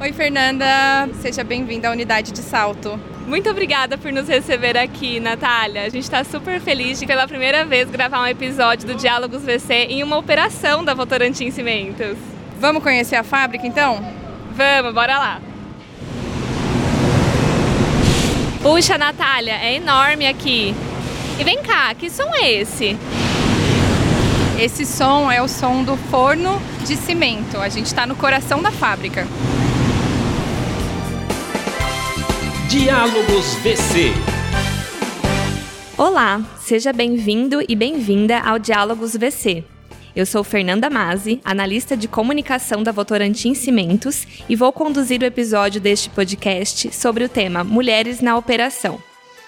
[0.00, 1.10] Oi, Fernanda.
[1.20, 2.98] Seja bem-vinda à unidade de salto.
[3.26, 5.82] Muito obrigada por nos receber aqui, Natália.
[5.82, 9.74] A gente está super feliz de pela primeira vez gravar um episódio do Diálogos VC
[9.90, 12.16] em uma operação da Votorantim Cimentos.
[12.58, 14.02] Vamos conhecer a fábrica então?
[14.52, 15.40] Vamos, bora lá.
[18.62, 20.74] Puxa, Natália, é enorme aqui.
[21.38, 22.96] E vem cá, que som é esse?
[24.58, 27.58] Esse som é o som do forno de cimento.
[27.58, 29.26] A gente está no coração da fábrica.
[32.70, 34.12] Diálogos VC.
[35.98, 39.64] Olá, seja bem-vindo e bem-vinda ao Diálogos VC.
[40.14, 45.80] Eu sou Fernanda Mazzi, analista de comunicação da Votorantim Cimentos, e vou conduzir o episódio
[45.80, 49.02] deste podcast sobre o tema Mulheres na Operação.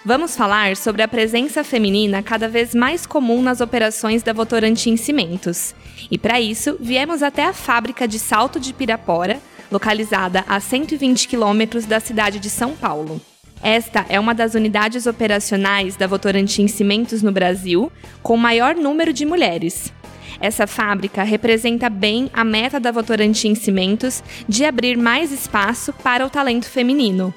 [0.05, 5.77] Vamos falar sobre a presença feminina cada vez mais comum nas operações da Votorantim Cimentos.
[6.11, 9.41] E para isso, viemos até a fábrica de Salto de Pirapora,
[9.73, 13.21] localizada a 120 quilômetros da cidade de São Paulo.
[13.63, 17.91] Esta é uma das unidades operacionais da Votorantim Cimentos no Brasil,
[18.23, 19.93] com maior número de mulheres.
[20.41, 26.31] Essa fábrica representa bem a meta da Votorantim Cimentos de abrir mais espaço para o
[26.31, 27.33] talento feminino.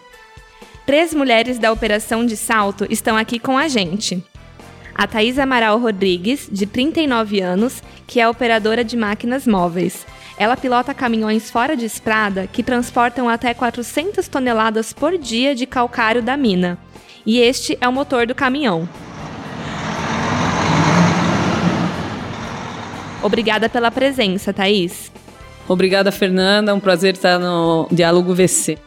[0.85, 4.23] Três mulheres da operação de salto estão aqui com a gente.
[4.93, 10.05] A Thais Amaral Rodrigues, de 39 anos, que é operadora de máquinas móveis.
[10.37, 16.21] Ela pilota caminhões fora de estrada que transportam até 400 toneladas por dia de calcário
[16.21, 16.77] da mina.
[17.25, 18.87] E este é o motor do caminhão.
[23.23, 25.11] Obrigada pela presença, Thaís.
[25.67, 26.71] Obrigada, Fernanda.
[26.71, 28.77] É um prazer estar no Diálogo VC.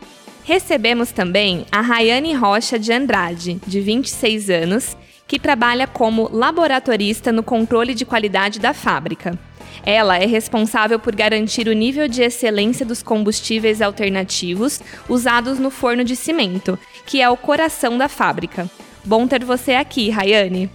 [0.45, 4.97] Recebemos também a Rayane Rocha de Andrade, de 26 anos,
[5.27, 9.37] que trabalha como laboratorista no controle de qualidade da fábrica.
[9.85, 16.05] Ela é responsável por garantir o nível de excelência dos combustíveis alternativos usados no forno
[16.05, 18.69] de cimento, que é o coração da fábrica.
[19.05, 20.71] Bom ter você aqui, Rayane.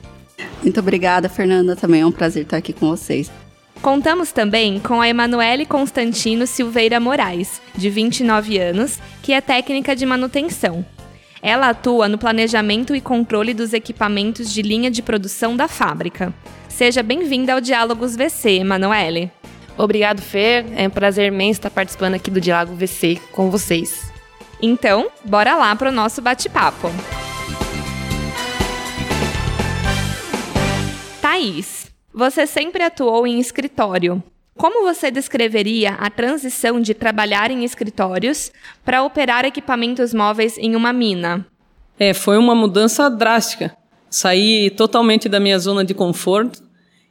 [0.62, 1.76] Muito obrigada, Fernanda.
[1.76, 3.32] Também é um prazer estar aqui com vocês.
[3.82, 10.06] Contamos também com a Emanuele Constantino Silveira Moraes, de 29 anos, que é técnica de
[10.06, 10.86] manutenção.
[11.42, 16.34] Ela atua no planejamento e controle dos equipamentos de linha de produção da fábrica.
[16.76, 19.32] Seja bem-vinda ao Diálogos VC, Emanuele.
[19.78, 20.66] Obrigado, Fer.
[20.76, 24.12] É um prazer imenso estar participando aqui do Diálogo VC com vocês.
[24.60, 26.90] Então, bora lá para o nosso bate-papo.
[31.22, 34.22] Thaís, você sempre atuou em escritório.
[34.58, 38.52] Como você descreveria a transição de trabalhar em escritórios
[38.84, 41.46] para operar equipamentos móveis em uma mina?
[42.00, 43.78] É, foi uma mudança drástica.
[44.14, 46.62] Saí totalmente da minha zona de conforto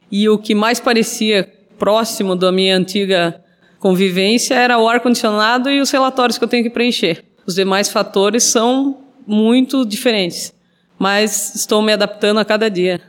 [0.09, 3.43] e o que mais parecia próximo da minha antiga
[3.77, 7.25] convivência era o ar-condicionado e os relatórios que eu tenho que preencher.
[7.45, 10.53] Os demais fatores são muito diferentes,
[10.97, 13.01] mas estou me adaptando a cada dia.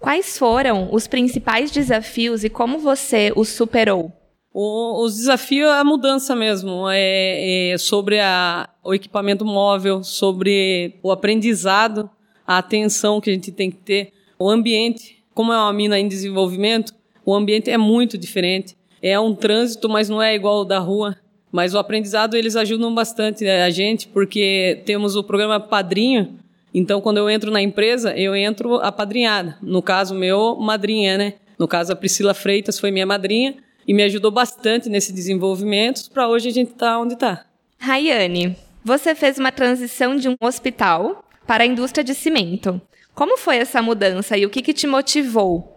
[0.00, 4.10] Quais foram os principais desafios e como você os superou?
[4.54, 10.98] O, os desafios é a mudança mesmo, é, é sobre a, o equipamento móvel, sobre
[11.02, 12.08] o aprendizado,
[12.46, 15.22] a atenção que a gente tem que ter, o ambiente.
[15.34, 16.94] Como é uma mina em desenvolvimento,
[17.24, 18.76] o ambiente é muito diferente.
[19.02, 21.16] É um trânsito, mas não é igual ao da rua.
[21.50, 26.38] Mas o aprendizado eles ajudam bastante né, a gente, porque temos o programa Padrinho,
[26.74, 29.56] então, quando eu entro na empresa, eu entro apadrinhada.
[29.62, 31.34] No caso meu, madrinha, né?
[31.56, 33.54] No caso, a Priscila Freitas foi minha madrinha
[33.86, 37.46] e me ajudou bastante nesse desenvolvimento para hoje a gente estar tá onde está.
[37.78, 42.80] Rayane, você fez uma transição de um hospital para a indústria de cimento.
[43.14, 45.74] Como foi essa mudança e o que, que te motivou?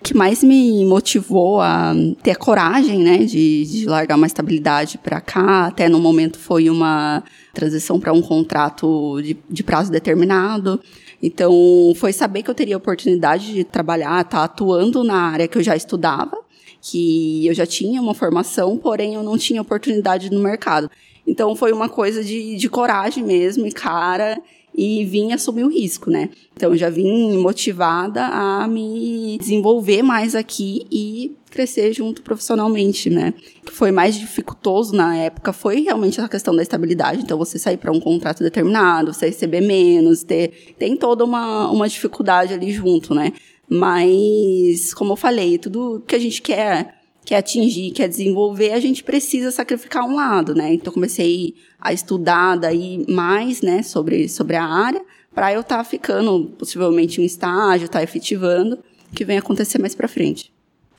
[0.00, 1.92] O que mais me motivou a
[2.22, 6.70] ter a coragem, né, de, de largar uma estabilidade para cá, até no momento foi
[6.70, 10.80] uma transição para um contrato de, de prazo determinado.
[11.20, 11.52] Então,
[11.96, 15.58] foi saber que eu teria a oportunidade de trabalhar, estar tá atuando na área que
[15.58, 16.38] eu já estudava,
[16.80, 20.88] que eu já tinha uma formação, porém eu não tinha oportunidade no mercado.
[21.26, 24.40] Então, foi uma coisa de, de coragem mesmo e cara
[24.78, 26.30] e vim assumir o risco, né?
[26.54, 33.34] Então já vim motivada a me desenvolver mais aqui e crescer junto profissionalmente, né?
[33.60, 37.22] O que foi mais dificultoso na época foi realmente a questão da estabilidade.
[37.22, 41.88] Então você sair para um contrato determinado, você receber menos, ter tem toda uma, uma
[41.88, 43.32] dificuldade ali junto, né?
[43.68, 46.97] Mas como eu falei, tudo que a gente quer
[47.28, 50.72] quer atingir, quer desenvolver, a gente precisa sacrificar um lado, né?
[50.72, 55.04] Então comecei a estudar daí mais, né, sobre, sobre a área,
[55.34, 58.78] para eu estar tá ficando possivelmente um estágio, estar tá efetivando,
[59.14, 60.50] que vem acontecer mais para frente.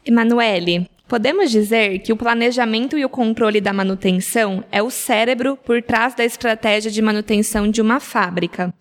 [0.05, 5.81] Emanuele, Podemos dizer que o planejamento e o controle da manutenção é o cérebro por
[5.81, 8.71] trás da estratégia de manutenção de uma fábrica.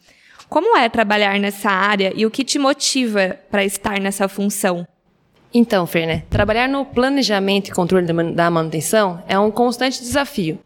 [0.50, 4.86] Como é trabalhar nessa área e o que te motiva para estar nessa função?
[5.52, 6.22] Então, Fer, né?
[6.28, 10.58] Trabalhar no planejamento e controle da manutenção é um constante desafio.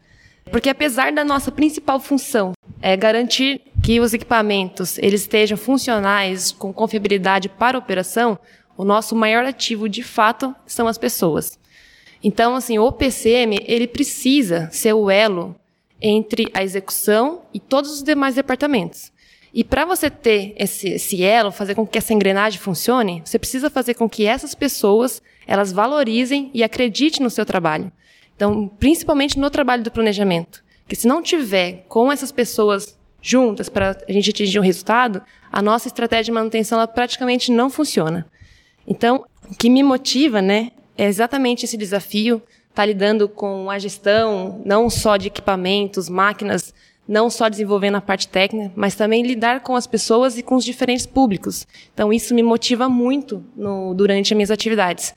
[0.51, 2.51] Porque apesar da nossa principal função
[2.81, 8.37] é garantir que os equipamentos eles estejam funcionais com confiabilidade para a operação,
[8.77, 11.57] o nosso maior ativo de fato são as pessoas.
[12.21, 15.55] Então, assim, o PCM ele precisa ser o elo
[16.01, 19.12] entre a execução e todos os demais departamentos.
[19.53, 23.69] E para você ter esse, esse elo, fazer com que essa engrenagem funcione, você precisa
[23.69, 27.91] fazer com que essas pessoas elas valorizem e acreditem no seu trabalho.
[28.35, 30.63] Então, principalmente no trabalho do planejamento.
[30.81, 35.21] Porque se não tiver com essas pessoas juntas para a gente atingir um resultado,
[35.51, 38.25] a nossa estratégia de manutenção ela praticamente não funciona.
[38.87, 42.41] Então, o que me motiva, né, é exatamente esse desafio,
[42.73, 46.73] tá lidando com a gestão não só de equipamentos, máquinas,
[47.07, 50.63] não só desenvolvendo a parte técnica, mas também lidar com as pessoas e com os
[50.63, 51.67] diferentes públicos.
[51.93, 55.13] Então, isso me motiva muito no, durante as minhas atividades.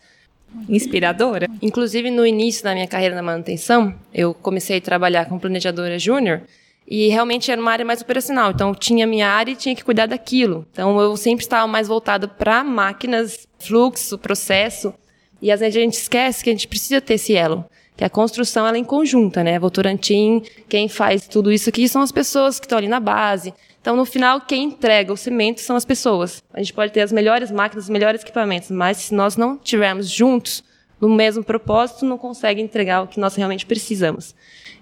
[0.69, 1.49] Inspiradora.
[1.63, 6.43] Inclusive, no início da minha carreira na manutenção, eu comecei a trabalhar como planejadora júnior
[6.89, 8.51] e realmente era uma área mais operacional.
[8.51, 10.67] Então, eu tinha minha área e tinha que cuidar daquilo.
[10.73, 14.93] Então, eu sempre estava mais voltado para máquinas, fluxo, processo.
[15.41, 17.65] E às vezes a gente esquece que a gente precisa ter esse elo
[17.97, 19.59] que a construção ela é em conjunta, né?
[19.59, 23.55] Votorantim, quem faz tudo isso aqui são as pessoas que estão ali na base.
[23.81, 26.43] Então, no final, quem entrega o cimento são as pessoas.
[26.53, 30.11] A gente pode ter as melhores máquinas, os melhores equipamentos, mas se nós não estivermos
[30.11, 30.63] juntos
[31.01, 34.35] no mesmo propósito, não consegue entregar o que nós realmente precisamos.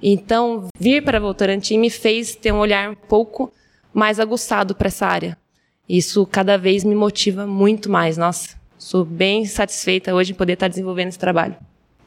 [0.02, 3.52] Então, vir para Votorantim me fez ter um olhar um pouco
[3.93, 5.37] mais aguçado para essa área.
[5.88, 8.16] Isso cada vez me motiva muito mais.
[8.16, 11.56] Nossa, sou bem satisfeita hoje em poder estar desenvolvendo esse trabalho.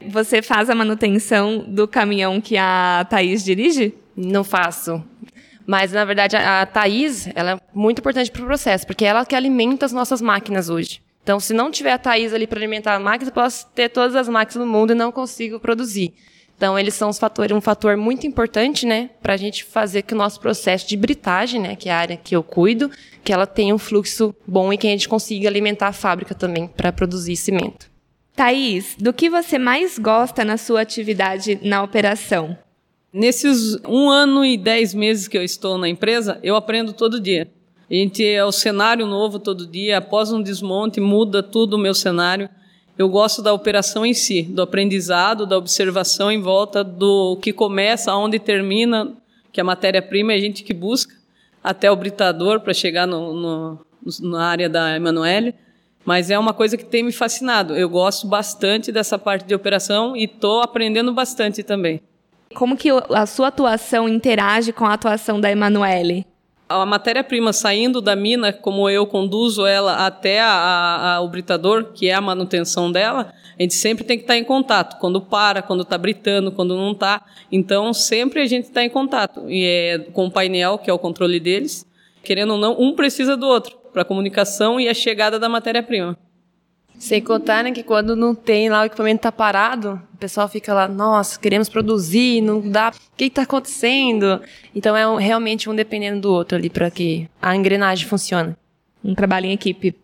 [0.05, 3.93] Você faz a manutenção do caminhão que a Thaís dirige?
[4.15, 5.03] Não faço.
[5.65, 9.25] Mas, na verdade, a, Thaís ela é muito importante para o processo, porque é ela
[9.25, 11.01] que alimenta as nossas máquinas hoje.
[11.21, 14.15] Então, se não tiver a Thaís ali para alimentar a máquina, eu posso ter todas
[14.15, 16.13] as máquinas do mundo e não consigo produzir.
[16.55, 20.17] Então, eles são fatores, um fator muito importante, né, para a gente fazer que o
[20.17, 22.89] nosso processo de britagem, né, que é a área que eu cuido,
[23.23, 26.67] que ela tenha um fluxo bom e que a gente consiga alimentar a fábrica também
[26.67, 27.91] para produzir cimento.
[28.37, 32.55] Thaís, do que você mais gosta na sua atividade na operação?
[33.11, 37.49] Nesses um ano e dez meses que eu estou na empresa, eu aprendo todo dia.
[37.89, 39.97] A gente é o cenário novo todo dia.
[39.97, 42.47] Após um desmonte, muda tudo o meu cenário.
[42.95, 48.11] Eu gosto da operação em si, do aprendizado, da observação em volta do que começa,
[48.11, 49.17] aonde termina,
[49.51, 51.15] que a matéria-prima é a gente que busca,
[51.63, 53.85] até o britador para chegar no, no,
[54.21, 55.55] na área da Emanuele.
[56.07, 57.75] Mas é uma coisa que tem me fascinado.
[57.75, 61.99] Eu gosto bastante dessa parte de operação e estou aprendendo bastante também.
[62.55, 66.25] Como que a sua atuação interage com a atuação da Emanuele?
[66.69, 71.91] A matéria-prima saindo da mina, como eu conduzo ela até a, a, a, o britador,
[71.93, 74.97] que é a manutenção dela, a gente sempre tem que estar em contato.
[74.99, 77.21] Quando para, quando está britando, quando não está.
[77.51, 79.43] Então, sempre a gente está em contato.
[79.49, 81.85] E é com o painel, que é o controle deles.
[82.23, 86.15] Querendo ou não, um precisa do outro para a comunicação e a chegada da matéria-prima.
[86.99, 90.71] Sem contar né, que quando não tem lá o equipamento está parado, o pessoal fica
[90.71, 94.39] lá, nossa, queremos produzir, não dá, o que está acontecendo?
[94.75, 98.55] Então é um, realmente um dependendo do outro ali para que a engrenagem funcione.
[99.03, 99.95] Um trabalho em equipe.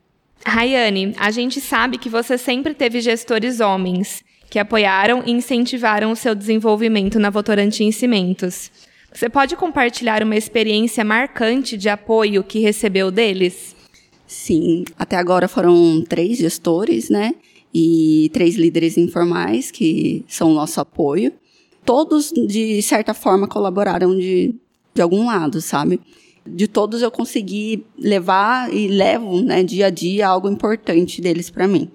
[0.43, 6.15] Rayane, a gente sabe que você sempre teve gestores homens que apoiaram e incentivaram o
[6.15, 8.71] seu desenvolvimento na Votorantim Cimentos.
[9.13, 13.72] Você pode compartilhar uma experiência marcante de apoio que recebeu deles?
[14.33, 17.35] Sim, até agora foram três gestores, né?
[17.71, 21.31] E três líderes informais que são o nosso apoio.
[21.85, 24.55] Todos, de certa forma, colaboraram de,
[24.93, 26.01] de algum lado, sabe?
[26.47, 31.67] De todos eu consegui levar e levo, né, dia a dia, algo importante deles para
[31.67, 31.91] mim.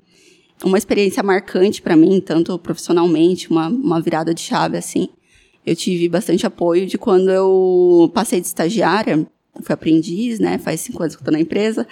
[0.64, 5.08] Uma experiência marcante para mim, tanto profissionalmente, uma, uma virada de chave, assim.
[5.66, 9.26] Eu tive bastante apoio de quando eu passei de estagiária,
[9.60, 11.86] fui aprendiz, né, faz cinco anos que eu tô na empresa,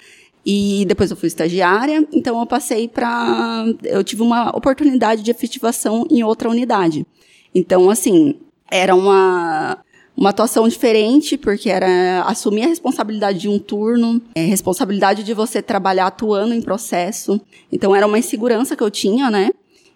[0.49, 3.65] e depois eu fui estagiária, então eu passei para.
[3.83, 7.05] Eu tive uma oportunidade de efetivação em outra unidade.
[7.53, 8.37] Então, assim,
[8.71, 9.77] era uma,
[10.17, 15.61] uma atuação diferente, porque era assumir a responsabilidade de um turno, é, responsabilidade de você
[15.61, 17.41] trabalhar atuando em processo.
[17.73, 19.51] Então, era uma insegurança que eu tinha, né?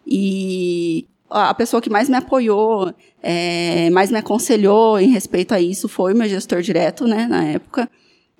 [0.04, 2.92] E a pessoa que mais me apoiou,
[3.23, 7.88] é, mais me aconselhou em respeito a isso foi meu gestor direto, né, na época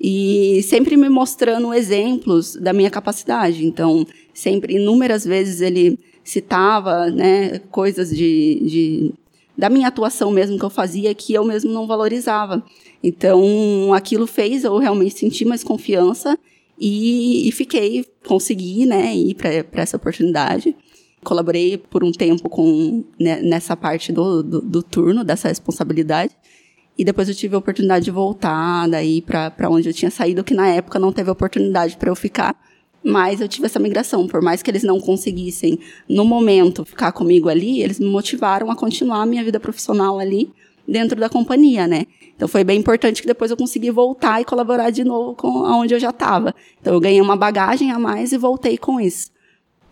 [0.01, 3.67] e sempre me mostrando exemplos da minha capacidade.
[3.67, 9.15] Então, sempre, inúmeras vezes, ele citava, né, coisas de, de
[9.59, 12.65] da minha atuação mesmo que eu fazia que eu mesmo não valorizava.
[13.03, 16.39] Então, aquilo fez eu realmente sentir mais confiança
[16.79, 20.75] e, e fiquei, consegui, né, ir para essa oportunidade.
[21.23, 26.35] Colaborei por um tempo com né, nessa parte do, do, do, turno, dessa responsabilidade.
[27.01, 30.53] E depois eu tive a oportunidade de voltar daí para onde eu tinha saído, que
[30.53, 32.55] na época não teve oportunidade para eu ficar.
[33.03, 34.29] Mas eu tive essa migração.
[34.29, 38.77] Por mais que eles não conseguissem, no momento, ficar comigo ali, eles me motivaram a
[38.77, 40.53] continuar a minha vida profissional ali
[40.87, 42.05] dentro da companhia, né?
[42.37, 45.95] Então foi bem importante que depois eu consegui voltar e colaborar de novo com onde
[45.95, 46.55] eu já estava.
[46.83, 49.31] Então eu ganhei uma bagagem a mais e voltei com isso.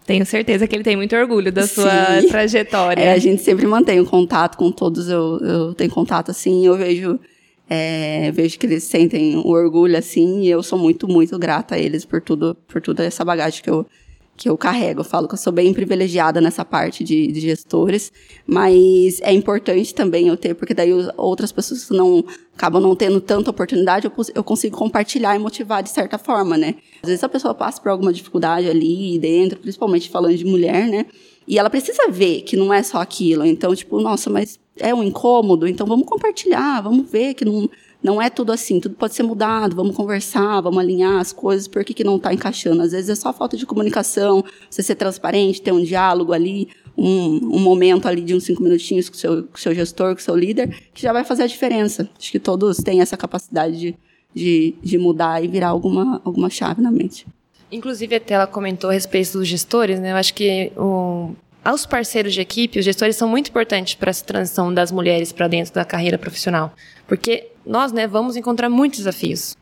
[0.08, 2.98] Tenho certeza que ele tem muito orgulho da sua trajetória.
[2.98, 6.74] É, a gente sempre mantém o contato com todos, eu, eu tenho contato assim, eu
[6.78, 7.20] vejo
[7.68, 11.78] é, vejo que eles sentem um orgulho assim, e eu sou muito, muito grata a
[11.78, 13.86] eles por tudo, por toda essa bagagem que eu,
[14.34, 15.00] que eu carrego.
[15.00, 18.10] Eu falo que eu sou bem privilegiada nessa parte de, de gestores,
[18.46, 22.24] mas é importante também eu ter, porque daí outras pessoas que não
[22.56, 26.76] acabam não tendo tanta oportunidade, eu, eu consigo compartilhar e motivar de certa forma, né?
[27.02, 31.06] Às vezes a pessoa passa por alguma dificuldade ali dentro, principalmente falando de mulher, né?
[31.46, 33.44] E ela precisa ver que não é só aquilo.
[33.44, 37.68] Então, tipo, nossa, mas é um incômodo, então vamos compartilhar, vamos ver que não,
[38.02, 41.84] não é tudo assim, tudo pode ser mudado, vamos conversar, vamos alinhar as coisas, por
[41.84, 42.82] que, que não está encaixando?
[42.82, 47.56] Às vezes é só falta de comunicação, você ser transparente, ter um diálogo ali, um,
[47.56, 50.24] um momento ali de uns cinco minutinhos com o seu, com seu gestor, com o
[50.24, 52.08] seu líder, que já vai fazer a diferença.
[52.18, 53.96] Acho que todos têm essa capacidade de,
[54.34, 57.26] de, de mudar e virar alguma, alguma chave na mente.
[57.70, 60.12] Inclusive, até ela comentou a respeito dos gestores, né?
[60.12, 64.24] Eu acho que o, aos parceiros de equipe, os gestores são muito importantes para essa
[64.24, 66.72] transição das mulheres para dentro da carreira profissional.
[67.06, 69.56] Porque nós, né, vamos encontrar muitos desafios.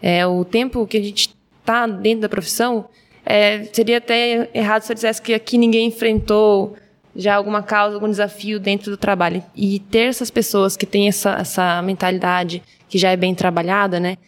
[0.00, 2.86] É, o tempo que a gente está dentro da profissão,
[3.26, 6.76] é, seria até errado se eu dissesse que aqui ninguém enfrentou
[7.14, 9.42] já alguma causa, algum desafio dentro do trabalho.
[9.54, 14.18] E ter essas pessoas que têm essa, essa mentalidade que já é bem trabalhada, né,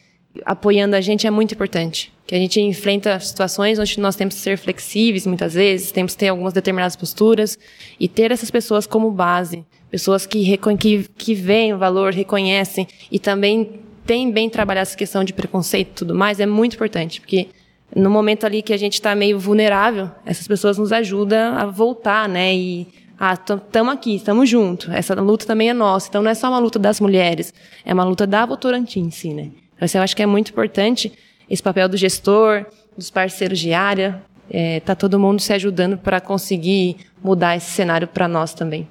[0.45, 2.13] apoiando a gente é muito importante.
[2.27, 6.21] Que a gente enfrenta situações onde nós temos que ser flexíveis muitas vezes, temos que
[6.21, 7.59] ter algumas determinadas posturas
[8.01, 13.19] e ter essas pessoas como base, pessoas que, que, que veem o valor, reconhecem e
[13.19, 17.49] também têm bem trabalhado essa questão de preconceito e tudo mais, é muito importante, porque
[17.95, 22.29] no momento ali que a gente está meio vulnerável, essas pessoas nos ajudam a voltar,
[22.29, 22.55] né?
[22.55, 22.89] E
[23.19, 24.89] ah, estamos aqui, estamos juntos.
[24.89, 26.09] Essa luta também é nossa.
[26.09, 27.53] Então não é só uma luta das mulheres,
[27.85, 29.51] é uma luta da Votorantim em si, né?
[29.77, 31.13] Então, eu acho que é muito importante
[31.51, 32.67] esse papel do gestor,
[32.97, 38.07] dos parceiros de área, é, tá todo mundo se ajudando para conseguir mudar esse cenário
[38.07, 38.89] para nós também.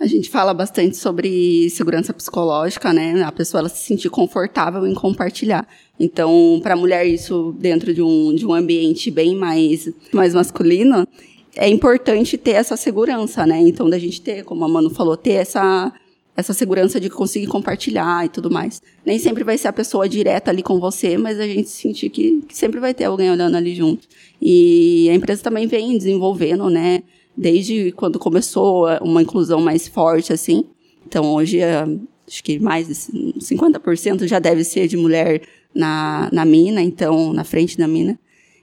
[0.00, 3.22] A gente fala bastante sobre segurança psicológica, né?
[3.22, 5.66] A pessoa ela se sentir confortável em compartilhar.
[5.98, 11.06] Então, para a mulher isso dentro de um, de um ambiente bem mais mais masculino,
[11.56, 13.60] é importante ter essa segurança, né?
[13.60, 15.92] Então, da gente ter, como a Manu falou, ter essa
[16.36, 18.82] essa segurança de conseguir compartilhar e tudo mais.
[19.06, 22.42] Nem sempre vai ser a pessoa direta ali com você, mas a gente sentir que,
[22.42, 24.08] que sempre vai ter alguém olhando ali junto.
[24.42, 27.02] E a empresa também vem desenvolvendo, né?
[27.36, 30.64] Desde quando começou uma inclusão mais forte, assim.
[31.06, 31.86] Então, hoje, é,
[32.26, 35.42] acho que mais de 50% já deve ser de mulher
[35.74, 38.18] na, na mina, então, na frente da mina.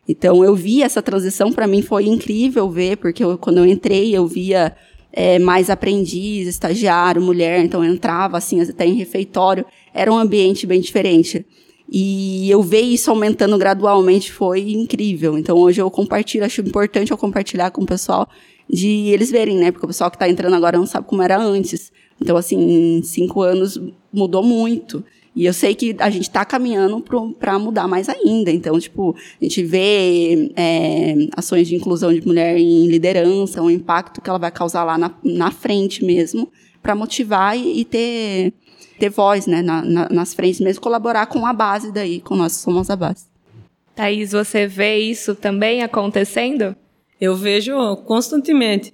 [0.08, 4.15] Então, eu vi essa transição, para mim foi incrível ver, porque eu, quando eu entrei,
[4.15, 4.75] eu via
[5.13, 10.65] é, mais aprendiz, estagiário, mulher, então eu entrava assim até em refeitório, era um ambiente
[10.65, 11.46] bem diferente.
[11.93, 15.38] E eu ver isso aumentando gradualmente foi incrível.
[15.38, 18.29] Então hoje eu compartilho, acho importante eu compartilhar com o pessoal
[18.70, 19.72] de eles verem, né?
[19.72, 21.91] Porque o pessoal que está entrando agora não sabe como era antes.
[22.22, 22.58] Então, assim,
[22.98, 23.77] em cinco anos
[24.13, 25.03] mudou muito.
[25.34, 27.02] E eu sei que a gente está caminhando
[27.40, 28.52] para mudar mais ainda.
[28.52, 34.22] Então, tipo, a gente vê é, ações de inclusão de mulher em liderança, o impacto
[34.22, 38.54] que ela vai causar lá na, na frente mesmo, para motivar e, e, ter,
[39.00, 42.54] ter voz né, na, na, nas frentes mesmo, colaborar com a base daí, com nós
[42.54, 43.26] somos a base.
[43.96, 46.76] Thaís, você vê isso também acontecendo?
[47.20, 48.94] Eu vejo constantemente.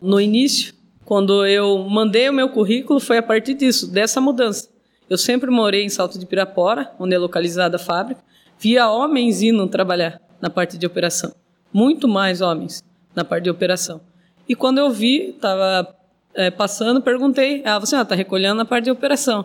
[0.00, 0.74] No início,
[1.04, 4.71] quando eu mandei o meu currículo, foi a partir disso, dessa mudança
[5.12, 8.22] eu sempre morei em Salto de Pirapora, onde é localizada a fábrica.
[8.58, 11.34] Via homens indo trabalhar na parte de operação.
[11.70, 12.82] Muito mais homens
[13.14, 14.00] na parte de operação.
[14.48, 15.94] E quando eu vi, estava
[16.32, 17.60] é, passando, perguntei.
[17.62, 19.44] Ah, você está recolhendo na parte de operação.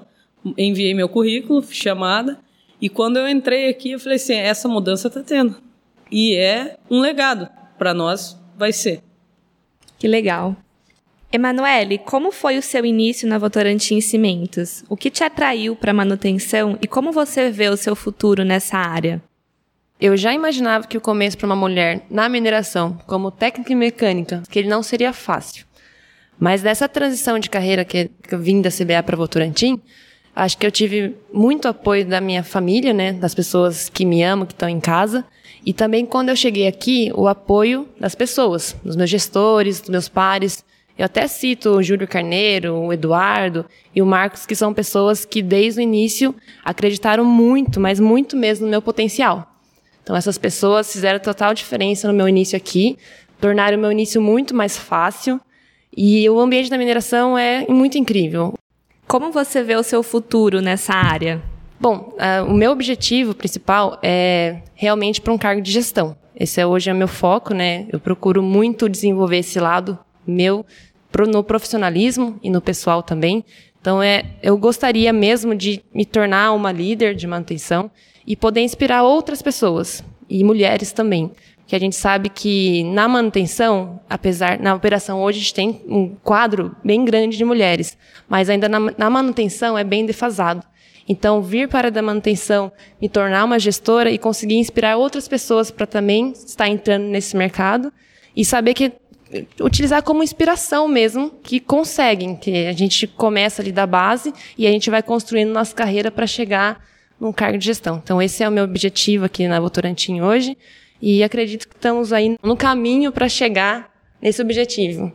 [0.58, 2.40] Enviei meu currículo, chamada.
[2.80, 5.58] E quando eu entrei aqui, eu falei assim: essa mudança está tendo.
[6.10, 7.50] E é um legado.
[7.78, 9.04] Para nós, vai ser.
[10.00, 10.56] Que legal.
[11.30, 14.86] Emanuele, como foi o seu início na Votorantim Cimentos?
[14.88, 18.78] O que te atraiu para a manutenção e como você vê o seu futuro nessa
[18.78, 19.22] área?
[20.00, 24.42] Eu já imaginava que o começo para uma mulher na mineração, como técnica e mecânica,
[24.50, 25.66] que ele não seria fácil.
[26.40, 29.82] Mas dessa transição de carreira que, eu vim da CBA para Votorantim,
[30.34, 34.46] acho que eu tive muito apoio da minha família, né, das pessoas que me amam,
[34.46, 35.26] que estão em casa,
[35.66, 40.08] e também quando eu cheguei aqui, o apoio das pessoas, dos meus gestores, dos meus
[40.08, 40.64] pares.
[40.98, 45.44] Eu até cito o Júlio Carneiro, o Eduardo e o Marcos, que são pessoas que
[45.44, 46.34] desde o início
[46.66, 49.48] acreditaram muito, mas muito mesmo no meu potencial.
[50.02, 52.98] Então essas pessoas fizeram total diferença no meu início aqui,
[53.40, 55.40] tornaram o meu início muito mais fácil
[55.96, 58.56] e o ambiente da mineração é muito incrível.
[59.08, 61.42] Como você vê o seu futuro nessa área?
[61.80, 66.18] Bom, uh, o meu objetivo principal é realmente para um cargo de gestão.
[66.36, 67.86] Esse é hoje é o meu foco, né?
[67.92, 69.98] Eu procuro muito desenvolver esse lado
[70.28, 70.66] meu
[71.26, 73.44] no profissionalismo e no pessoal também.
[73.80, 77.90] Então, é, eu gostaria mesmo de me tornar uma líder de manutenção
[78.26, 81.32] e poder inspirar outras pessoas e mulheres também.
[81.66, 86.16] Que a gente sabe que na manutenção, apesar na operação hoje a gente tem um
[86.24, 90.64] quadro bem grande de mulheres, mas ainda na, na manutenção é bem defasado.
[91.10, 95.88] Então, vir para a manutenção, me tornar uma gestora e conseguir inspirar outras pessoas para
[95.88, 97.92] também estar entrando nesse mercado
[98.36, 98.92] e saber que
[99.60, 104.72] utilizar como inspiração mesmo, que conseguem, que a gente começa ali da base e a
[104.72, 106.84] gente vai construindo nossa carreira para chegar
[107.20, 108.00] num cargo de gestão.
[108.04, 110.58] Então, esse é o meu objetivo aqui na Votorantim hoje
[111.02, 113.92] e acredito que estamos aí no caminho para chegar
[114.22, 115.12] nesse objetivo.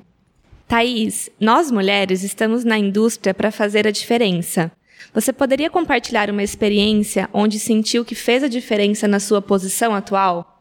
[0.68, 4.72] Thaís, nós mulheres estamos na indústria para fazer a diferença.
[5.12, 10.51] Você poderia compartilhar uma experiência onde sentiu que fez a diferença na sua posição atual?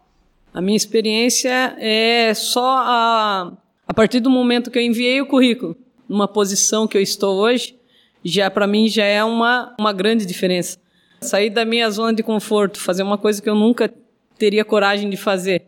[0.54, 3.54] A minha experiência é só a,
[3.88, 5.78] a partir do momento que eu enviei o currículo,
[6.10, 7.76] numa posição que eu estou hoje,
[8.24, 10.78] já para mim já é uma, uma grande diferença.
[11.22, 13.94] Sair da minha zona de conforto, fazer uma coisa que eu nunca
[14.38, 15.64] teria coragem de fazer.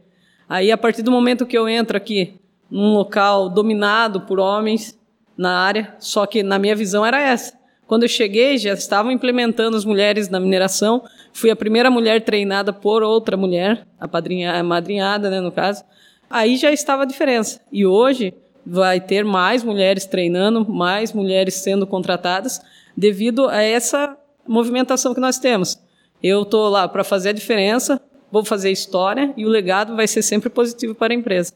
[0.50, 2.34] Aí, a partir do momento que eu entro aqui,
[2.70, 5.00] num local dominado por homens
[5.38, 7.54] na área, só que na minha visão era essa.
[7.94, 11.04] Quando eu cheguei, já estavam implementando as mulheres na mineração.
[11.32, 15.84] Fui a primeira mulher treinada por outra mulher, a, padrinha, a madrinhada, né, no caso.
[16.28, 17.62] Aí já estava a diferença.
[17.72, 18.34] E hoje
[18.66, 22.60] vai ter mais mulheres treinando, mais mulheres sendo contratadas,
[22.98, 25.80] devido a essa movimentação que nós temos.
[26.24, 28.02] Eu estou lá para fazer a diferença,
[28.32, 31.54] vou fazer história e o legado vai ser sempre positivo para a empresa.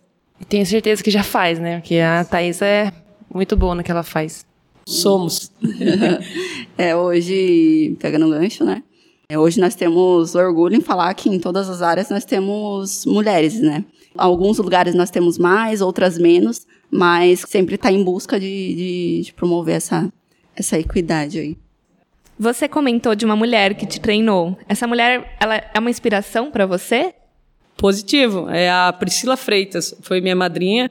[0.47, 1.79] Tenho certeza que já faz, né?
[1.79, 2.93] Porque a Thaís é
[3.33, 4.46] muito boa no que ela faz.
[4.87, 5.51] Somos.
[6.77, 8.81] é, hoje, pegando o gancho, né?
[9.27, 13.59] É, hoje nós temos orgulho em falar que em todas as áreas nós temos mulheres,
[13.59, 13.83] né?
[14.17, 19.33] Alguns lugares nós temos mais, outras menos, mas sempre está em busca de, de, de,
[19.33, 20.09] promover essa,
[20.55, 21.57] essa equidade aí.
[22.39, 24.57] Você comentou de uma mulher que te treinou.
[24.69, 27.13] Essa mulher, ela é uma inspiração para você?
[27.75, 28.49] Positivo.
[28.49, 30.89] É a Priscila Freitas, foi minha madrinha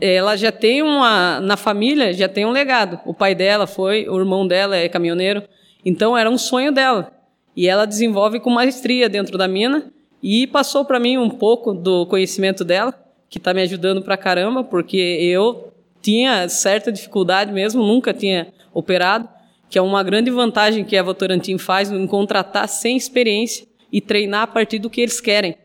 [0.00, 3.00] ela já tem uma na família já tem um legado.
[3.04, 5.42] O pai dela foi, o irmão dela é caminhoneiro,
[5.84, 7.12] então era um sonho dela.
[7.56, 9.90] E ela desenvolve com maestria dentro da mina
[10.22, 12.94] e passou para mim um pouco do conhecimento dela,
[13.28, 19.28] que está me ajudando para caramba, porque eu tinha certa dificuldade mesmo, nunca tinha operado,
[19.68, 24.42] que é uma grande vantagem que a Votorantim faz em contratar sem experiência e treinar
[24.42, 25.56] a partir do que eles querem.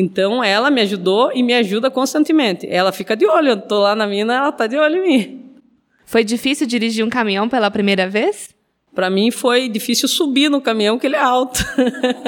[0.00, 2.68] Então ela me ajudou e me ajuda constantemente.
[2.70, 5.44] Ela fica de olho, eu tô lá na mina, ela tá de olho em mim.
[6.06, 8.54] Foi difícil dirigir um caminhão pela primeira vez?
[8.94, 11.58] Para mim foi difícil subir no caminhão, que ele é alto.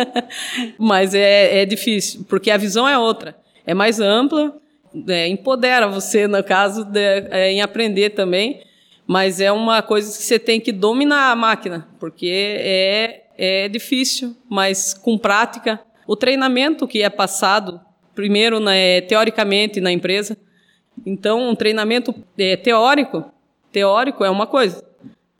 [0.76, 3.37] Mas é, é difícil, porque a visão é outra.
[3.64, 4.52] É mais ampla,
[5.06, 6.98] é, empodera você, no caso, de,
[7.30, 8.64] é, em aprender também.
[9.06, 14.37] Mas é uma coisa que você tem que dominar a máquina, porque é, é difícil,
[14.48, 17.80] mas com prática o treinamento que é passado,
[18.14, 20.36] primeiro, né, teoricamente na empresa.
[21.04, 23.24] Então, um treinamento é, teórico,
[23.72, 24.84] teórico é uma coisa.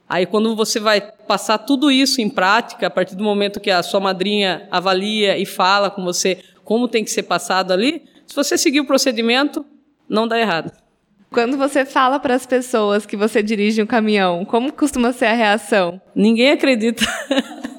[0.09, 3.83] Aí, quando você vai passar tudo isso em prática, a partir do momento que a
[3.83, 8.57] sua madrinha avalia e fala com você como tem que ser passado ali, se você
[8.57, 9.65] seguir o procedimento,
[10.09, 10.73] não dá errado.
[11.31, 15.33] Quando você fala para as pessoas que você dirige um caminhão, como costuma ser a
[15.33, 16.01] reação?
[16.15, 17.05] Ninguém acredita.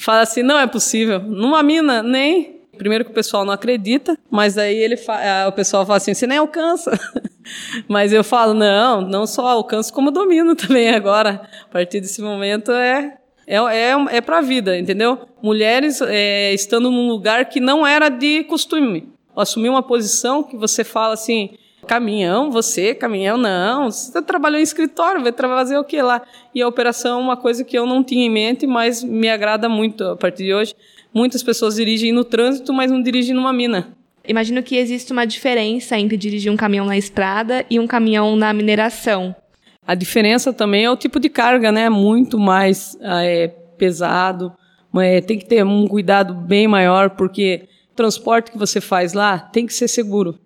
[0.00, 1.20] fala assim, não é possível.
[1.20, 2.58] Numa mina, nem.
[2.76, 4.96] Primeiro que o pessoal não acredita, mas aí ele
[5.46, 6.98] o pessoal fala assim, você nem alcança.
[7.86, 11.42] mas eu falo, não, não só alcanço, como domino também agora.
[11.64, 13.18] A partir desse momento é
[13.50, 15.18] é, é, é para vida, entendeu?
[15.42, 19.12] Mulheres é, estando num lugar que não era de costume.
[19.36, 21.58] Assumir uma posição que você fala assim,
[21.90, 23.90] caminhão, você, caminhão, não.
[23.90, 26.22] Você trabalhou em escritório, vai fazer o que lá?
[26.54, 29.68] E a operação é uma coisa que eu não tinha em mente, mas me agrada
[29.68, 30.72] muito a partir de hoje.
[31.12, 33.88] Muitas pessoas dirigem no trânsito, mas não dirigem numa mina.
[34.24, 38.52] Imagino que existe uma diferença entre dirigir um caminhão na estrada e um caminhão na
[38.52, 39.34] mineração.
[39.84, 41.90] A diferença também é o tipo de carga, né?
[41.90, 44.52] Muito mais ah, é, pesado,
[44.92, 49.40] mas tem que ter um cuidado bem maior, porque o transporte que você faz lá
[49.40, 50.38] tem que ser seguro.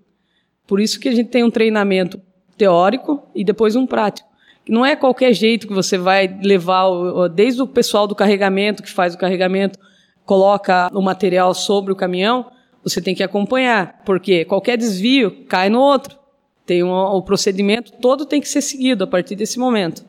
[0.66, 2.20] Por isso que a gente tem um treinamento
[2.56, 4.28] teórico e depois um prático.
[4.68, 6.86] Não é qualquer jeito que você vai levar,
[7.34, 9.78] desde o pessoal do carregamento, que faz o carregamento,
[10.24, 12.46] coloca o material sobre o caminhão,
[12.82, 16.18] você tem que acompanhar, porque qualquer desvio cai no outro.
[16.66, 20.04] Tem um, o procedimento todo tem que ser seguido a partir desse momento.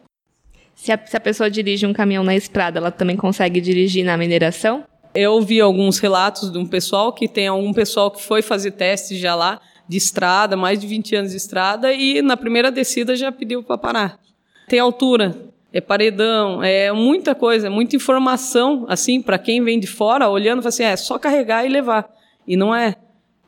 [0.73, 4.17] Se a, se a pessoa dirige um caminhão na estrada, ela também consegue dirigir na
[4.17, 4.83] mineração?
[5.13, 9.17] Eu ouvi alguns relatos de um pessoal que tem algum pessoal que foi fazer testes
[9.17, 13.31] já lá de estrada, mais de 20 anos de estrada, e na primeira descida já
[13.31, 14.19] pediu para parar.
[14.67, 15.35] Tem altura,
[15.71, 20.69] é paredão, é muita coisa, muita informação, assim, para quem vem de fora, olhando, fala
[20.69, 22.09] assim, é só carregar e levar.
[22.47, 22.95] E não é.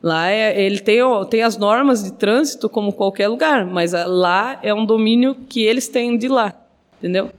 [0.02, 0.98] Lá é, ele tem,
[1.28, 5.88] tem as normas de trânsito como qualquer lugar, mas lá é um domínio que eles
[5.88, 6.54] têm de lá,
[6.98, 7.30] entendeu?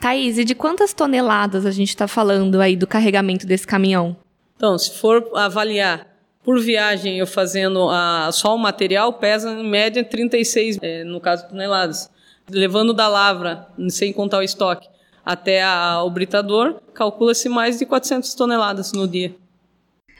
[0.00, 4.16] Thaís, e de quantas toneladas a gente está falando aí do carregamento desse caminhão?
[4.56, 6.06] Então, se for avaliar
[6.44, 11.48] por viagem, eu fazendo a, só o material, pesa em média 36, é, no caso,
[11.48, 12.10] toneladas.
[12.50, 14.86] Levando da lavra, sem contar o estoque,
[15.24, 19.34] até a, o britador, calcula-se mais de 400 toneladas no dia.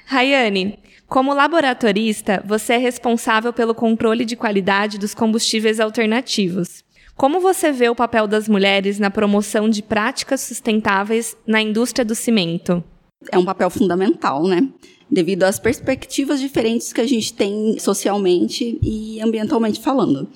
[0.06, 6.82] Rayane, como laboratorista, você é responsável pelo controle de qualidade dos combustíveis alternativos.
[7.14, 12.14] Como você vê o papel das mulheres na promoção de práticas sustentáveis na indústria do
[12.14, 12.82] cimento?
[13.30, 14.68] É um papel fundamental, né?
[15.14, 20.28] Devido às perspectivas diferentes que a gente tem socialmente e ambientalmente falando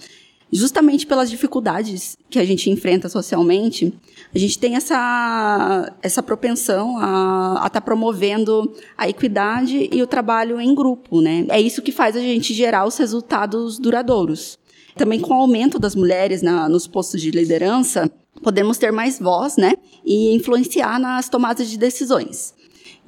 [0.53, 3.93] justamente pelas dificuldades que a gente enfrenta socialmente,
[4.35, 10.61] a gente tem essa, essa propensão a estar tá promovendo a equidade e o trabalho
[10.61, 11.45] em grupo, né?
[11.51, 14.59] É isso que faz a gente gerar os resultados duradouros.
[14.97, 18.11] Também com o aumento das mulheres na, nos postos de liderança,
[18.43, 19.75] podemos ter mais voz, né?
[20.05, 22.55] E influenciar nas tomadas de decisões.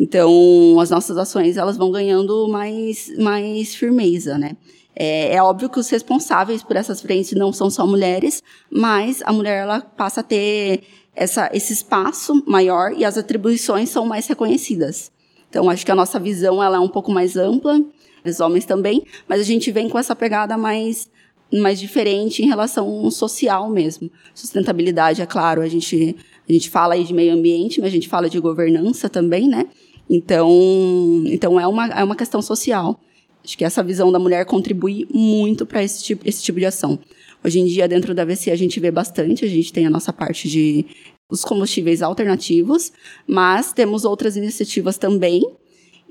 [0.02, 4.56] Então, as nossas ações elas vão ganhando mais, mais firmeza, né?
[4.96, 9.32] É, é, óbvio que os responsáveis por essas frentes não são só mulheres, mas a
[9.32, 10.84] mulher ela passa a ter
[11.14, 15.12] essa, esse espaço maior e as atribuições são mais reconhecidas.
[15.50, 17.78] Então, acho que a nossa visão ela é um pouco mais ampla,
[18.24, 21.10] os homens também, mas a gente vem com essa pegada mais
[21.52, 24.08] mais diferente em relação social mesmo.
[24.32, 26.16] Sustentabilidade, é claro, a gente
[26.48, 29.66] a gente fala aí de meio ambiente, mas a gente fala de governança também, né?
[30.10, 32.98] Então, então é uma é uma questão social.
[33.44, 36.98] Acho que essa visão da mulher contribui muito para esse tipo, esse tipo de ação.
[37.44, 40.12] Hoje em dia, dentro da VC, a gente vê bastante, a gente tem a nossa
[40.12, 40.84] parte de
[41.30, 42.92] os combustíveis alternativos,
[43.26, 45.42] mas temos outras iniciativas também.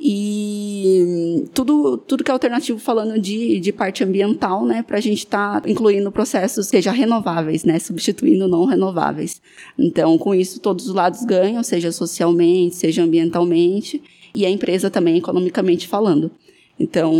[0.01, 5.19] E tudo, tudo que é alternativo falando de, de parte ambiental, né, para a gente
[5.19, 9.41] estar tá incluindo processos seja renováveis, né, substituindo não renováveis.
[9.77, 14.01] Então, com isso, todos os lados ganham, seja socialmente, seja ambientalmente,
[14.33, 16.31] e a empresa também economicamente falando.
[16.79, 17.13] Então,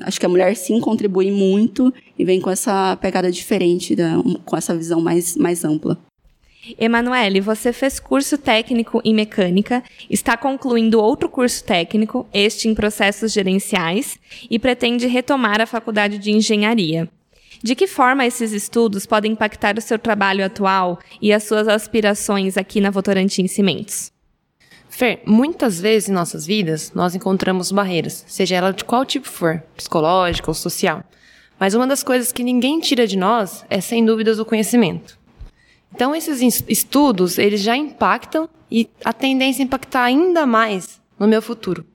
[0.00, 4.56] acho que a mulher sim contribui muito e vem com essa pegada diferente, da, com
[4.56, 5.98] essa visão mais, mais ampla.
[6.78, 13.32] Emanuele, você fez curso técnico em mecânica, está concluindo outro curso técnico, este em processos
[13.32, 14.18] gerenciais,
[14.50, 17.08] e pretende retomar a faculdade de engenharia.
[17.62, 22.56] De que forma esses estudos podem impactar o seu trabalho atual e as suas aspirações
[22.56, 24.12] aqui na Votorantim Cimentos?
[24.88, 29.62] Fer, muitas vezes em nossas vidas nós encontramos barreiras, seja ela de qual tipo for,
[29.76, 31.04] psicológica ou social.
[31.58, 35.18] Mas uma das coisas que ninguém tira de nós é, sem dúvidas, o conhecimento.
[35.96, 41.40] Então, esses estudos, eles já impactam e a tendência é impactar ainda mais no meu
[41.40, 41.86] futuro.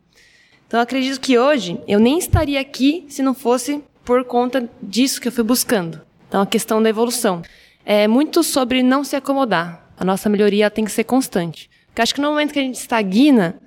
[0.66, 5.28] Então, acredito que hoje eu nem estaria aqui se não fosse por conta disso que
[5.28, 6.02] eu fui buscando.
[6.28, 7.44] Então, a questão da evolução.
[7.86, 9.88] É muito sobre não se acomodar.
[9.96, 11.70] A nossa melhoria tem que ser constante.
[11.86, 13.62] Porque acho que no momento que a gente estagna,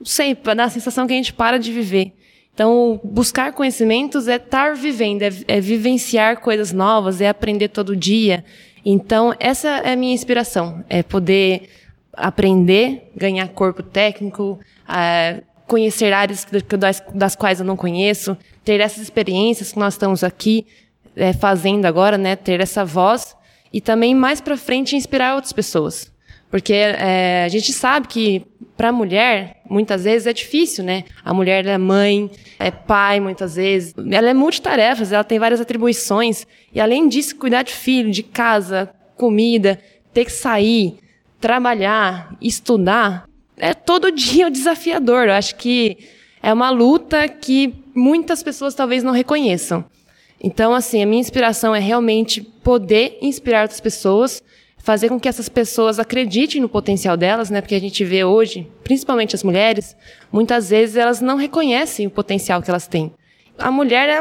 [0.00, 2.12] não sei, dá a sensação que a gente para de viver.
[2.52, 8.44] Então, buscar conhecimentos é estar vivendo, é, é vivenciar coisas novas, é aprender todo dia.
[8.88, 11.68] Então, essa é a minha inspiração, é poder
[12.12, 16.46] aprender, ganhar corpo técnico, é, conhecer áreas
[16.78, 20.64] das, das, quais eu não conheço, ter essas experiências que nós estamos aqui
[21.16, 23.36] é, fazendo agora, né, ter essa voz
[23.72, 26.12] e também mais para frente inspirar outras pessoas.
[26.50, 31.04] Porque é, a gente sabe que para a mulher, muitas vezes é difícil, né?
[31.24, 33.94] A mulher é mãe, é pai, muitas vezes.
[34.10, 36.46] Ela é multitarefas, ela tem várias atribuições.
[36.72, 39.78] E além disso, cuidar de filho, de casa, comida,
[40.12, 40.98] ter que sair,
[41.40, 45.28] trabalhar, estudar, é todo dia desafiador.
[45.28, 45.98] Eu acho que
[46.42, 49.84] é uma luta que muitas pessoas talvez não reconheçam.
[50.40, 54.42] Então, assim, a minha inspiração é realmente poder inspirar outras pessoas,
[54.86, 57.60] fazer com que essas pessoas acreditem no potencial delas, né?
[57.60, 59.96] Porque a gente vê hoje, principalmente as mulheres,
[60.30, 63.12] muitas vezes elas não reconhecem o potencial que elas têm.
[63.58, 64.20] A mulher é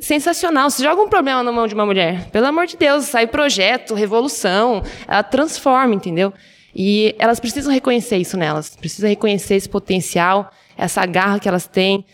[0.00, 0.68] sensacional.
[0.70, 3.94] Se joga um problema na mão de uma mulher, pelo amor de Deus, sai projeto,
[3.94, 6.32] revolução, ela transforma, entendeu?
[6.74, 12.04] E elas precisam reconhecer isso nelas, precisam reconhecer esse potencial, essa garra que elas têm,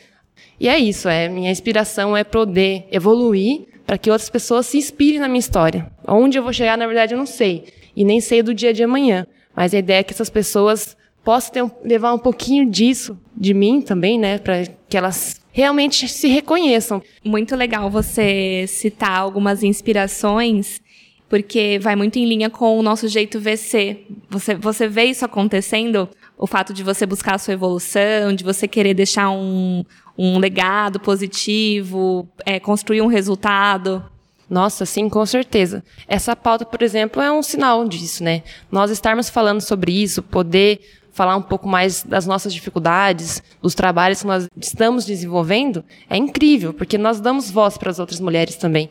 [0.61, 5.21] e é isso, é minha inspiração é poder evoluir para que outras pessoas se inspirem
[5.21, 5.91] na minha história.
[6.07, 7.78] Onde eu vou chegar, na verdade, eu não sei.
[7.99, 9.27] E nem sei do dia de amanhã.
[9.57, 13.83] Mas a ideia é que essas pessoas possam ter, levar um pouquinho disso de mim
[13.83, 14.39] também, né?
[14.39, 17.03] Para que elas realmente se reconheçam.
[17.25, 20.81] Muito legal você citar algumas inspirações,
[21.29, 24.05] porque vai muito em linha com o nosso jeito VC.
[24.31, 26.09] Você, você vê isso acontecendo,
[26.39, 29.85] o fato de você buscar a sua evolução, de você querer deixar um,
[30.17, 34.05] um legado positivo, é, construir um resultado?
[34.49, 35.85] Nossa, sim, com certeza.
[36.07, 38.43] Essa pauta, por exemplo, é um sinal disso, né?
[38.71, 40.81] Nós estarmos falando sobre isso, poder
[41.13, 46.73] falar um pouco mais das nossas dificuldades, dos trabalhos que nós estamos desenvolvendo, é incrível,
[46.73, 48.89] porque nós damos voz para as outras mulheres também.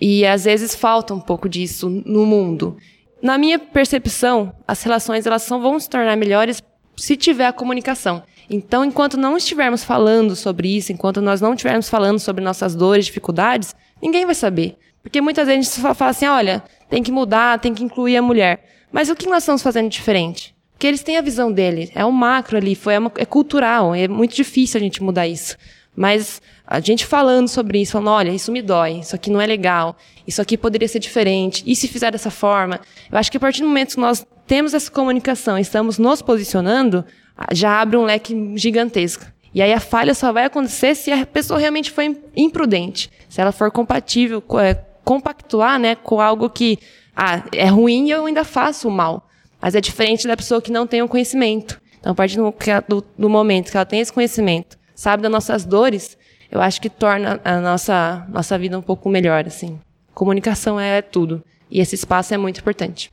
[0.00, 2.76] E às vezes falta um pouco disso no mundo.
[3.22, 6.62] Na minha percepção, as relações elas só vão se tornar melhores
[6.96, 8.22] se tiver a comunicação.
[8.50, 13.06] Então, enquanto não estivermos falando sobre isso, enquanto nós não estivermos falando sobre nossas dores,
[13.06, 14.76] dificuldades, ninguém vai saber.
[15.02, 18.22] Porque muitas vezes a gente fala assim: olha, tem que mudar, tem que incluir a
[18.22, 18.64] mulher.
[18.90, 20.54] Mas o que nós estamos fazendo diferente?
[20.72, 24.08] Porque eles têm a visão deles, é um macro ali, foi uma, é cultural, é
[24.08, 25.56] muito difícil a gente mudar isso.
[25.94, 29.46] Mas a gente falando sobre isso, falando, olha, isso me dói, isso aqui não é
[29.46, 32.80] legal, isso aqui poderia ser diferente, e se fizer dessa forma?
[33.10, 37.04] Eu acho que a partir do momento que nós temos essa comunicação, estamos nos posicionando,
[37.52, 39.24] já abre um leque gigantesco.
[39.54, 43.52] E aí a falha só vai acontecer se a pessoa realmente foi imprudente, se ela
[43.52, 46.78] for compatível, é, compactuar né, com algo que
[47.14, 49.28] ah, é ruim e eu ainda faço o mal.
[49.60, 51.80] Mas é diferente da pessoa que não tem o conhecimento.
[52.00, 52.52] Então, a partir do,
[52.88, 56.18] do, do momento que ela tem esse conhecimento, sabe das nossas dores,
[56.50, 59.46] eu acho que torna a nossa, nossa vida um pouco melhor.
[59.46, 59.78] Assim.
[60.12, 61.42] Comunicação é tudo.
[61.70, 63.10] E esse espaço é muito importante.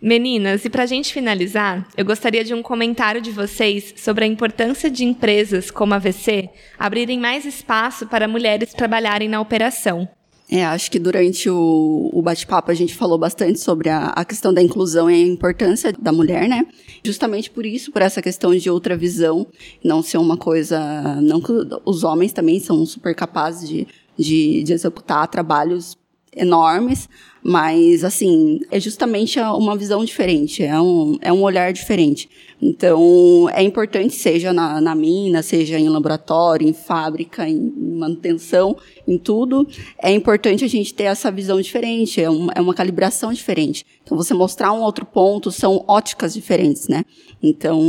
[0.00, 4.28] Meninas, e para a gente finalizar, eu gostaria de um comentário de vocês sobre a
[4.28, 10.06] importância de empresas como a VC abrirem mais espaço para mulheres trabalharem na operação.
[10.48, 14.54] É, acho que durante o, o bate-papo a gente falou bastante sobre a, a, questão
[14.54, 16.64] da inclusão e a importância da mulher, né?
[17.04, 19.44] Justamente por isso, por essa questão de outra visão,
[19.82, 21.20] não ser uma coisa.
[21.20, 21.52] Não que
[21.84, 25.98] os homens também são super capazes de, de, de executar trabalhos
[26.32, 27.08] enormes,
[27.48, 32.28] mas, assim, é justamente uma visão diferente, é um, é um olhar diferente.
[32.60, 39.16] Então, é importante, seja na, na mina, seja em laboratório, em fábrica, em manutenção, em
[39.16, 39.68] tudo,
[40.02, 43.86] é importante a gente ter essa visão diferente, é uma, é uma calibração diferente.
[44.02, 47.04] Então, você mostrar um outro ponto, são óticas diferentes, né?
[47.42, 47.80] Então,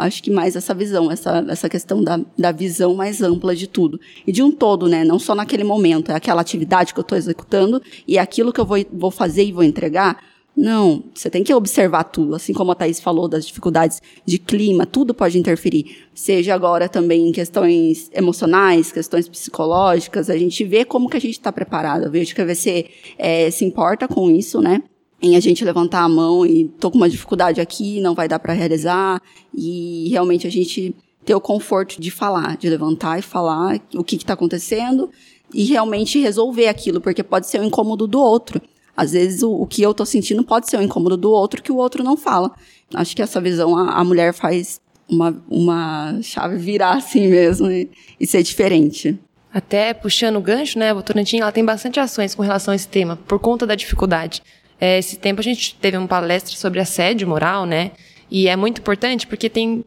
[0.00, 4.00] acho que mais essa visão, essa, essa questão da, da visão mais ampla de tudo.
[4.26, 5.04] E de um todo, né?
[5.04, 8.64] Não só naquele momento, é aquela atividade que eu estou executando e aquilo que eu
[8.64, 10.18] vou, vou fazer e vou entregar,
[10.54, 14.84] não, você tem que observar tudo, assim como a Thaís falou das dificuldades de clima,
[14.84, 16.06] tudo pode interferir.
[16.14, 21.32] Seja agora também em questões emocionais, questões psicológicas, a gente vê como que a gente
[21.38, 22.04] está preparado.
[22.04, 24.82] Eu vejo que a VC é, se importa com isso, né?
[25.22, 28.38] Em a gente levantar a mão e tô com uma dificuldade aqui, não vai dar
[28.38, 29.22] para realizar,
[29.54, 34.16] e realmente a gente ter o conforto de falar, de levantar e falar o que
[34.16, 35.08] está acontecendo
[35.52, 38.60] e realmente resolver aquilo, porque pode ser o incômodo do outro.
[38.96, 41.72] Às vezes o, o que eu tô sentindo pode ser o incômodo do outro que
[41.72, 42.52] o outro não fala.
[42.94, 47.90] Acho que essa visão a, a mulher faz uma, uma chave virar assim mesmo e,
[48.18, 49.18] e ser diferente.
[49.52, 52.88] Até puxando o gancho, né, a Votorantim, ela tem bastante ações com relação a esse
[52.88, 54.42] tema, por conta da dificuldade.
[54.80, 57.92] É, esse tempo a gente teve uma palestra sobre assédio moral, né,
[58.30, 59.84] e é muito importante porque tem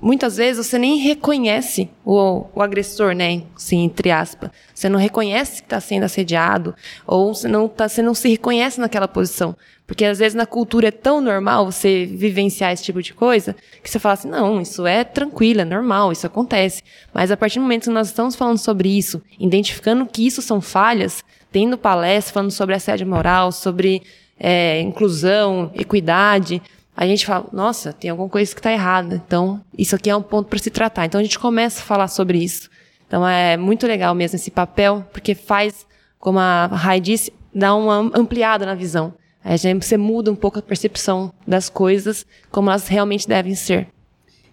[0.00, 3.42] muitas vezes você nem reconhece o, o agressor, né?
[3.56, 4.50] Sim, entre aspas.
[4.74, 6.74] Você não reconhece que está sendo assediado,
[7.06, 9.56] ou você não, tá, você não se reconhece naquela posição.
[9.86, 13.90] Porque às vezes na cultura é tão normal você vivenciar esse tipo de coisa, que
[13.90, 16.82] você fala assim, não, isso é tranquilo, é normal, isso acontece.
[17.12, 20.60] Mas a partir do momento que nós estamos falando sobre isso, identificando que isso são
[20.60, 24.02] falhas, tendo palestra falando sobre assédio moral, sobre
[24.38, 26.62] é, inclusão, equidade,
[26.96, 29.22] a gente fala, nossa, tem alguma coisa que está errada.
[29.26, 31.06] Então, isso aqui é um ponto para se tratar.
[31.06, 32.68] Então, a gente começa a falar sobre isso.
[33.06, 35.86] Então, é muito legal mesmo esse papel, porque faz,
[36.18, 39.14] como a Rai disse, dá uma ampliada na visão.
[39.42, 43.88] Aí você muda um pouco a percepção das coisas como elas realmente devem ser.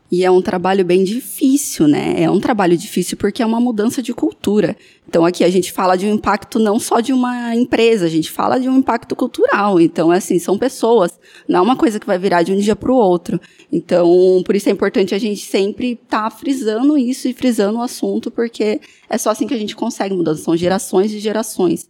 [0.10, 2.22] E é um trabalho bem difícil, né?
[2.22, 4.78] É um trabalho difícil porque é uma mudança de cultura.
[5.08, 8.32] Então aqui a gente fala de um impacto não só de uma empresa, a gente
[8.32, 9.82] fala de um impacto cultural.
[9.82, 12.91] Então, assim, são pessoas, não é uma coisa que vai virar de um dia para
[12.91, 13.39] o outro.
[13.70, 17.82] Então, por isso é importante a gente sempre estar tá frisando isso e frisando o
[17.82, 20.43] assunto, porque é só assim que a gente consegue mudança.
[20.43, 21.89] São gerações e gerações.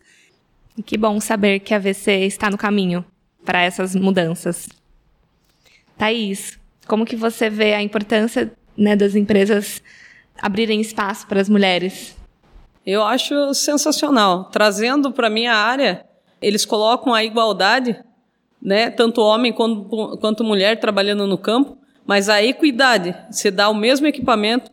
[0.86, 3.06] Que bom saber que a VC está no caminho
[3.46, 4.68] para essas mudanças.
[5.98, 9.82] Thaís, como que você vê a importância né, das empresas
[10.42, 12.16] abrirem espaço para as mulheres?
[12.86, 14.46] Eu acho sensacional.
[14.46, 16.06] Trazendo para minha área,
[16.42, 18.00] eles colocam a igualdade,
[18.62, 23.76] né, tanto homem quanto, quanto mulher trabalhando no campo, mas a equidade, você dá o
[23.76, 24.72] mesmo equipamento,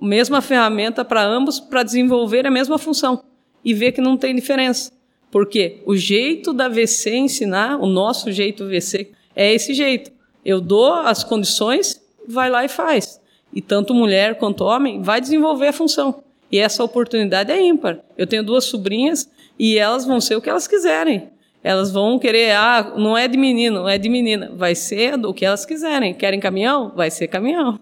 [0.00, 3.24] a mesma ferramenta para ambos para desenvolver a mesma função
[3.64, 4.92] e ver que não tem diferença.
[5.30, 10.15] Porque o jeito da VC ensinar, o nosso jeito VC, é esse jeito.
[10.46, 13.20] Eu dou as condições, vai lá e faz.
[13.52, 16.22] E tanto mulher quanto homem vai desenvolver a função.
[16.52, 17.98] E essa oportunidade é ímpar.
[18.16, 19.28] Eu tenho duas sobrinhas
[19.58, 21.30] e elas vão ser o que elas quiserem.
[21.64, 24.52] Elas vão querer, ah, não é de menino, não é de menina.
[24.54, 26.14] Vai ser o que elas quiserem.
[26.14, 26.92] Querem caminhão?
[26.94, 27.80] Vai ser caminhão.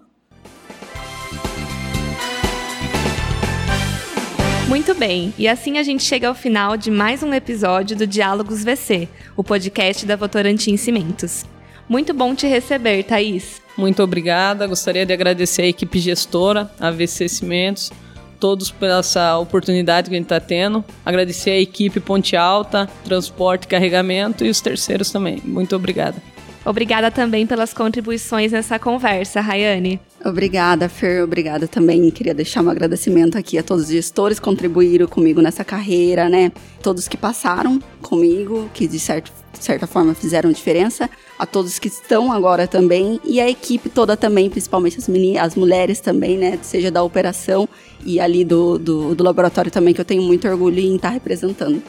[4.67, 8.63] Muito bem, e assim a gente chega ao final de mais um episódio do Diálogos
[8.63, 11.45] VC, o podcast da Votorantim Cimentos.
[11.87, 13.61] Muito bom te receber, Thaís.
[13.77, 14.65] Muito obrigada.
[14.65, 17.91] Gostaria de agradecer a equipe gestora, a VC Cimentos,
[18.39, 20.83] todos por essa oportunidade que a gente está tendo.
[21.05, 25.41] Agradecer a equipe Ponte Alta, Transporte e Carregamento e os terceiros também.
[25.43, 26.21] Muito obrigada.
[26.65, 30.01] Obrigada também pelas contribuições nessa conversa, Rayane.
[30.25, 31.23] Obrigada, Fer.
[31.23, 32.09] Obrigada também.
[32.09, 36.51] Queria deixar um agradecimento aqui a todos os gestores que contribuíram comigo nessa carreira, né?
[36.81, 39.31] Todos que passaram comigo, que de certo,
[39.63, 41.09] certa forma fizeram diferença.
[41.37, 43.19] A todos que estão agora também.
[43.23, 46.57] E a equipe toda também, principalmente as, meninas, as mulheres também, né?
[46.61, 47.67] Seja da operação
[48.05, 51.81] e ali do, do, do laboratório também, que eu tenho muito orgulho em estar representando.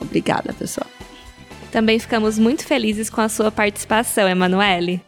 [0.00, 0.86] Obrigada, pessoal.
[1.70, 5.02] Também ficamos muito felizes com a sua participação, Emanuele.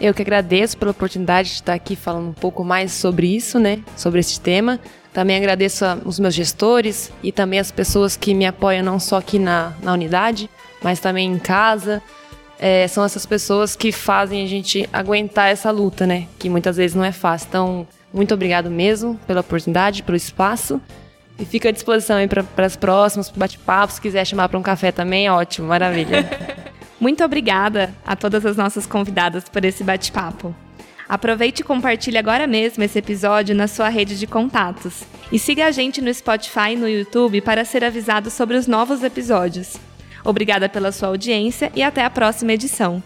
[0.00, 3.82] Eu que agradeço pela oportunidade de estar aqui falando um pouco mais sobre isso, né?
[3.96, 4.78] Sobre esse tema.
[5.12, 9.38] Também agradeço os meus gestores e também as pessoas que me apoiam não só aqui
[9.38, 10.50] na, na unidade,
[10.82, 12.02] mas também em casa.
[12.58, 16.26] É, são essas pessoas que fazem a gente aguentar essa luta, né?
[16.38, 17.48] Que muitas vezes não é fácil.
[17.48, 20.80] Então, muito obrigado mesmo pela oportunidade, pelo espaço.
[21.38, 23.96] E fica à disposição aí para as próximas, bate-papos.
[23.96, 26.26] Se quiser chamar para um café também, ótimo, maravilha.
[26.98, 30.54] Muito obrigada a todas as nossas convidadas por esse bate-papo.
[31.06, 35.04] Aproveite e compartilhe agora mesmo esse episódio na sua rede de contatos.
[35.30, 39.04] E siga a gente no Spotify e no YouTube para ser avisado sobre os novos
[39.04, 39.76] episódios.
[40.26, 43.00] Obrigada pela sua audiência e até a próxima edição.